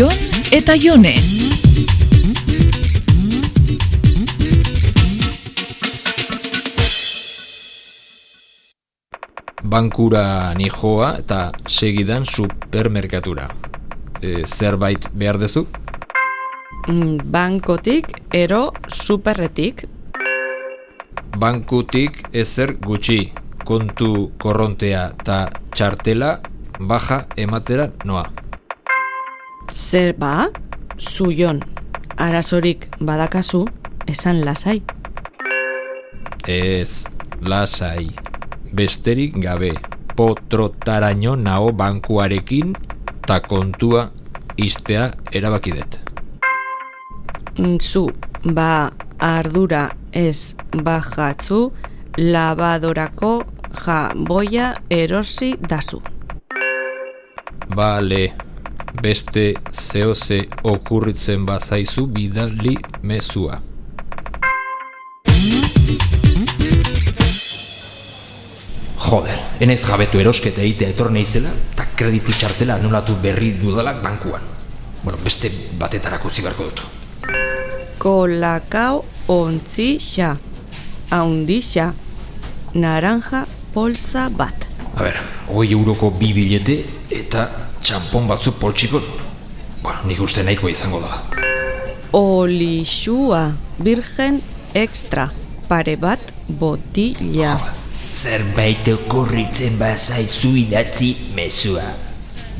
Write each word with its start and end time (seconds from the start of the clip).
Jon 0.00 0.16
eta 0.48 0.72
Jone. 0.80 1.12
Bankura 9.60 10.54
ni 10.56 10.70
joa 10.72 11.10
eta 11.18 11.52
segidan 11.68 12.24
supermerkatura. 12.24 13.50
E, 14.22 14.46
zerbait 14.46 15.10
behar 15.12 15.36
dezu? 15.36 15.66
Mm, 16.88 17.20
Bankotik 17.28 18.08
ero 18.32 18.72
superretik. 18.88 19.84
Bankutik 21.36 22.24
ezer 22.32 22.78
gutxi. 22.80 23.26
Kontu 23.68 24.30
korrontea 24.40 25.10
eta 25.12 25.42
txartela 25.76 26.38
baja 26.80 27.26
ematera 27.36 27.92
noa. 28.08 28.39
Zer 29.70 30.14
ba? 30.18 30.48
Zuion. 30.98 31.60
Arazorik 32.18 32.88
badakazu, 33.00 33.68
esan 34.06 34.42
lasai. 34.44 34.82
Ez, 36.46 37.06
lasai. 37.40 38.10
Besterik 38.74 39.38
gabe, 39.38 39.70
potrotaraino 40.16 41.36
nao 41.36 41.70
bankuarekin 41.72 42.74
ta 43.26 43.40
kontua 43.40 44.10
istea 44.56 45.12
erabakidet. 45.32 46.00
Mm, 47.58 47.78
Zu, 47.78 48.10
ba 48.44 48.90
ardura 49.18 49.86
ez 50.12 50.56
bajatzu, 50.74 51.72
labadorako 52.18 53.44
jaboia 53.84 54.74
erosi 54.90 55.54
dazu. 55.68 56.02
Bale, 57.76 58.49
beste 59.02 59.54
zehose 59.72 60.42
okurritzen 60.64 61.46
bazaizu 61.46 62.06
bidali 62.06 62.76
mezua. 63.02 63.58
Joder, 69.00 69.38
enez 69.64 69.80
jabetu 69.82 70.20
erosketa 70.22 70.62
egitea 70.62 70.92
etorne 70.94 71.24
izela, 71.24 71.50
eta 71.72 71.86
kreditu 71.98 72.30
txartela 72.36 72.76
anulatu 72.78 73.16
berri 73.22 73.54
dudalak 73.58 74.02
bankuan. 74.04 74.44
Bueno, 75.02 75.18
beste 75.24 75.50
batetarako 75.80 76.28
utzi 76.28 76.44
beharko 76.44 76.68
dut. 76.68 76.84
Kolakao 77.98 79.02
ontzi 79.32 79.96
xa, 80.00 80.34
haundi 81.10 81.60
xa, 81.64 81.90
naranja 82.74 83.46
poltza 83.74 84.28
bat. 84.30 84.69
A 85.00 85.02
ber, 85.02 85.16
hogei 85.48 85.72
euroko 85.72 86.10
bi 86.12 86.34
bilete 86.36 86.74
eta 87.16 87.46
txampon 87.80 88.26
batzuk 88.28 88.58
poltsiko. 88.60 88.98
Bueno, 89.80 90.02
nik 90.04 90.20
uste 90.20 90.44
nahiko 90.44 90.68
izango 90.68 91.00
da. 91.00 91.22
Olixua, 92.18 93.46
virgen 93.80 94.36
extra, 94.76 95.24
pare 95.70 95.96
bat 95.96 96.20
botila. 96.60 97.54
Zerbait 98.04 98.92
okurritzen 98.92 99.80
bazaizu 99.80 100.52
idatzi 100.66 101.14
mezua. 101.32 101.88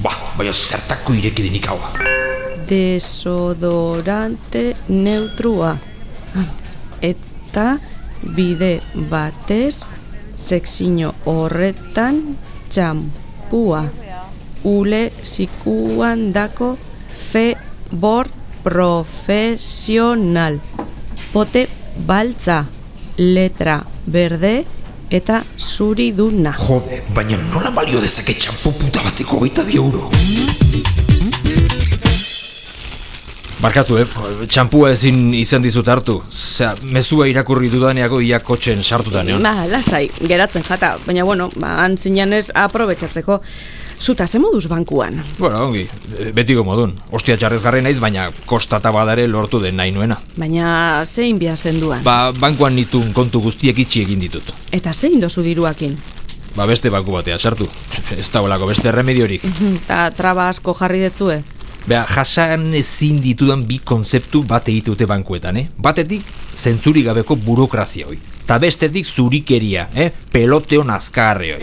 Ba, 0.00 0.16
baina 0.38 0.56
zertako 0.56 1.20
ireki 1.20 1.44
denik 1.50 1.68
haua. 1.68 1.92
Desodorante 2.72 4.64
neutrua. 4.88 5.76
Eta 7.04 7.76
bide 8.32 8.78
batez 9.12 9.99
sekzino 10.44 11.14
horretan 11.30 12.20
txampua. 12.70 13.84
Ule 14.64 15.02
zikuan 15.24 16.32
dako 16.32 16.76
fe 17.30 17.54
bord 17.92 18.30
profesional. 18.62 20.60
Pote 21.32 21.66
baltza, 22.06 22.64
letra 23.16 23.80
berde 24.06 24.64
eta 25.10 25.42
zuri 25.58 26.12
duna. 26.12 26.54
Jode, 26.58 27.02
baina 27.14 27.36
nola 27.50 27.70
balio 27.74 28.00
dezake 28.00 28.34
txampo 28.38 28.72
puta 28.78 29.02
bateko 29.06 29.40
gaita 29.44 29.66
bi 29.66 29.76
euro? 29.80 30.10
Barkatu, 33.60 33.98
eh? 34.00 34.06
Txampua 34.48 34.94
ezin 34.94 35.34
izan 35.36 35.60
dizut 35.60 35.88
hartu. 35.92 36.14
Osea, 36.32 36.70
mezua 36.96 37.26
irakurri 37.28 37.68
dudaneako 37.68 38.22
ia 38.24 38.38
kotxen 38.40 38.80
sartuta 38.80 39.20
neon. 39.26 39.44
Ba, 39.44 39.66
lasai, 39.68 40.06
geratzen 40.16 40.64
jata, 40.64 40.94
baina 41.04 41.26
bueno, 41.28 41.50
ba, 41.60 41.74
han 41.82 41.98
zinanez 42.00 42.46
aprobetsatzeko. 42.56 43.36
Zuta, 44.00 44.24
ze 44.26 44.40
moduz 44.40 44.64
bankuan? 44.72 45.20
Bueno, 45.36 45.60
ongi, 45.66 45.84
eh, 46.16 46.30
betiko 46.32 46.64
modun. 46.64 46.94
Ostia 47.12 47.36
txarrezgarri 47.36 47.84
naiz, 47.84 47.98
baina 48.00 48.30
kostata 48.48 48.94
badare 48.96 49.28
lortu 49.28 49.60
den 49.60 49.76
nahi 49.76 49.92
nuena. 49.92 50.16
Baina 50.40 51.04
zein 51.04 51.38
bia 51.38 51.52
zenduan? 51.56 52.00
Ba, 52.02 52.32
bankuan 52.32 52.74
nitun 52.80 53.12
kontu 53.12 53.44
guztiek 53.44 53.76
itxi 53.84 54.06
egin 54.06 54.24
ditut. 54.24 54.54
Eta 54.72 54.96
zein 54.96 55.20
dozu 55.20 55.44
diruakin? 55.44 55.98
Ba, 56.56 56.64
beste 56.64 56.88
banku 56.88 57.12
batea 57.12 57.36
sartu. 57.38 57.68
Ez 58.16 58.30
dagoelako 58.32 58.72
beste 58.72 58.90
remediorik. 58.90 59.44
Eta 59.74 60.06
traba 60.16 60.48
asko 60.48 60.72
jarri 60.80 61.04
detzue? 61.04 61.42
Bea, 61.88 62.04
jasan 62.06 62.74
ezin 62.76 63.20
ditudan 63.22 63.62
bi 63.66 63.80
konzeptu 63.84 64.42
bat 64.48 64.68
egiteute 64.68 65.06
bankuetan, 65.08 65.56
eh? 65.56 65.68
Batetik, 65.80 66.26
zentzuri 66.56 67.02
gabeko 67.06 67.36
burokrazia 67.40 68.06
hoi. 68.06 68.18
Ta 68.46 68.58
bestetik 68.60 69.06
zurikeria, 69.06 69.88
eh? 69.94 70.10
Peloteo 70.32 70.84
nazkarre 70.84 71.56
hoi. 71.56 71.60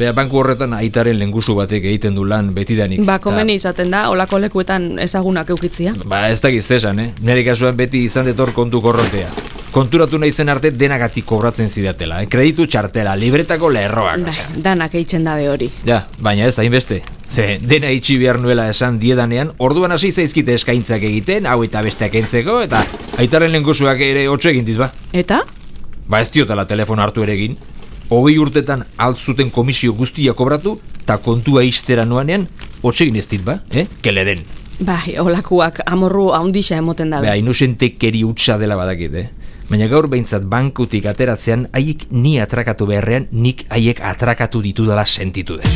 Bea, 0.00 0.14
banku 0.16 0.38
horretan 0.40 0.72
aitaren 0.72 1.18
lengusu 1.20 1.54
batek 1.58 1.84
egiten 1.90 2.14
du 2.16 2.24
lan 2.24 2.54
betidanik. 2.56 3.02
Ba, 3.04 3.18
komeni 3.20 3.58
izaten 3.60 3.92
da, 3.92 4.06
olako 4.08 4.40
lekuetan 4.40 4.94
ezagunak 4.98 5.52
eukitzia. 5.52 5.92
Ba, 6.08 6.24
ez 6.32 6.40
dakiz 6.40 6.64
zesan, 6.64 6.98
eh? 7.04 7.10
Nire 7.20 7.44
kasuan 7.44 7.76
beti 7.76 8.06
izan 8.08 8.24
detor 8.30 8.54
kontu 8.56 8.80
korrontea. 8.80 9.28
Konturatu 9.70 10.18
nahi 10.18 10.32
zen 10.34 10.48
arte 10.50 10.72
denagatik 10.74 11.24
kobratzen 11.30 11.68
zidatela, 11.70 12.16
eh? 12.24 12.26
Kreditu 12.30 12.64
txartela, 12.66 13.12
libretako 13.14 13.68
lerroak, 13.70 14.24
Ba, 14.26 14.32
danak 14.64 14.96
eitzen 14.98 15.22
dabe 15.24 15.46
hori. 15.48 15.68
Ja, 15.86 16.00
baina 16.18 16.48
ez 16.48 16.56
hainbeste. 16.58 16.98
Ze, 17.30 17.44
dena 17.62 17.92
itxi 17.94 18.16
behar 18.18 18.40
nuela 18.42 18.66
esan 18.72 18.98
diedanean, 18.98 19.52
orduan 19.62 19.94
hasi 19.94 20.10
zaizkite 20.10 20.56
eskaintzak 20.58 21.06
egiten, 21.06 21.46
hau 21.46 21.62
eta 21.62 21.84
besteak 21.86 22.16
entzeko, 22.18 22.58
eta 22.66 22.82
aitaren 23.22 23.54
lengusuak 23.54 24.02
ere 24.02 24.26
hotxe 24.28 24.50
egin 24.50 24.66
dit, 24.66 24.78
ba. 24.80 24.90
Eta? 25.14 25.44
Ba 26.10 26.18
ez 26.18 26.32
diotala 26.34 26.66
telefono 26.66 27.06
hartu 27.06 27.22
ere 27.22 27.38
egin. 27.38 27.54
Hogei 28.10 28.40
urtetan 28.42 28.82
altzuten 28.98 29.54
komisio 29.54 29.94
guztia 29.94 30.34
kobratu, 30.34 30.80
eta 31.04 31.20
kontua 31.22 31.62
iztera 31.62 32.02
nuanean, 32.02 32.48
hotxe 32.82 33.06
egin 33.06 33.22
ez 33.22 33.28
dit, 33.30 33.46
ba, 33.46 33.60
eh? 33.70 33.86
Kele 34.02 34.26
den. 34.26 34.42
Bai, 34.80 35.14
olakuak 35.20 35.82
amorru 35.86 36.32
haundixa 36.34 36.78
emoten 36.80 37.10
dabe. 37.14 37.28
Beha, 37.28 37.38
inusentekeri 37.38 38.24
utxa 38.26 38.58
dela 38.58 38.74
badakit, 38.80 39.14
eh? 39.14 39.28
Baina 39.70 39.86
gaur 39.86 40.08
behintzat 40.10 40.42
bankutik 40.50 41.04
ateratzean, 41.06 41.68
haiek 41.70 42.08
ni 42.10 42.40
atrakatu 42.42 42.88
beharrean, 42.90 43.28
nik 43.30 43.68
haiek 43.70 44.00
atrakatu 44.02 44.58
ditudala 44.64 45.04
sentitu 45.06 45.60
den. 45.60 45.68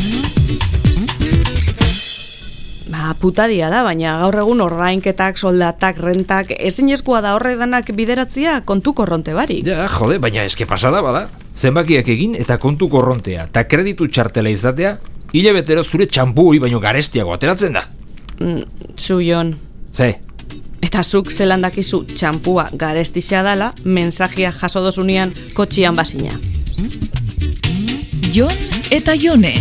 Ba, 2.90 3.12
putadia 3.20 3.68
da, 3.70 3.84
baina 3.86 4.16
gaur 4.24 4.40
egun 4.42 4.64
ordainketak, 4.66 5.38
soldatak, 5.38 6.02
rentak, 6.02 6.50
ezinezkoa 6.58 7.22
da 7.22 7.36
horre 7.38 7.54
danak 7.60 7.94
bideratzia 7.94 8.56
kontu 8.66 8.96
korronte 8.98 9.30
barik. 9.38 9.62
Ja, 9.70 9.86
jode, 9.86 10.18
baina 10.18 10.42
eske 10.42 10.66
pasada 10.66 10.98
bada. 10.98 11.28
Zenbakiak 11.54 12.10
egin 12.10 12.34
eta 12.34 12.58
kontu 12.58 12.90
korrontea 12.90 13.46
eta 13.46 13.62
kreditu 13.70 14.10
txartela 14.10 14.50
izatea, 14.50 14.96
hilabetero 15.30 15.86
zure 15.86 16.10
txampu 16.10 16.50
hori 16.50 16.64
baino 16.66 16.82
garestiago 16.82 17.30
ateratzen 17.38 17.78
da. 17.78 17.86
Mm, 18.40 18.90
Zuion. 18.98 19.54
Ze, 19.94 20.16
Eta 20.84 21.00
zuk 21.02 21.30
zelan 21.32 21.64
dakizu 21.64 22.02
txampua 22.12 22.66
garestixa 22.80 23.40
dala, 23.46 23.70
mensajia 23.84 24.52
jaso 24.52 24.82
dozunean 24.84 25.32
kotxian 25.56 25.96
bazina. 25.96 26.36
Jon 28.34 28.52
eta 28.92 29.16
Jone. 29.16 29.54